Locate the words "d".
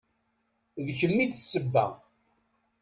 0.85-0.87, 1.31-1.33